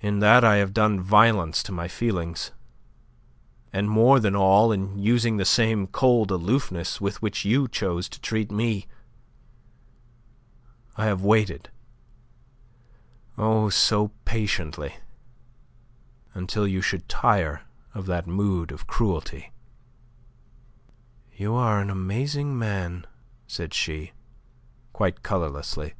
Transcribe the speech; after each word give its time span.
In 0.00 0.20
that 0.20 0.44
I 0.46 0.56
have 0.56 0.72
done 0.72 0.98
violence 0.98 1.62
to 1.64 1.72
my 1.72 1.86
feelings, 1.86 2.52
and 3.70 3.86
more 3.90 4.18
than 4.18 4.34
all 4.34 4.72
in 4.72 4.98
using 4.98 5.36
the 5.36 5.44
same 5.44 5.86
cold 5.88 6.30
aloofness 6.30 7.02
with 7.02 7.20
which 7.20 7.44
you 7.44 7.68
chose 7.68 8.08
to 8.08 8.20
treat 8.22 8.50
me. 8.50 8.86
I 10.96 11.04
have 11.04 11.20
waited 11.20 11.68
oh! 13.36 13.68
so 13.68 14.12
patiently 14.24 14.94
until 16.32 16.66
you 16.66 16.80
should 16.80 17.06
tire 17.06 17.60
of 17.92 18.06
that 18.06 18.26
mood 18.26 18.72
of 18.72 18.86
cruelty." 18.86 19.52
"You 21.30 21.52
are 21.52 21.78
an 21.80 21.90
amazing 21.90 22.58
man," 22.58 23.06
said 23.46 23.74
she, 23.74 24.12
quite 24.94 25.22
colourlessly. 25.22 25.92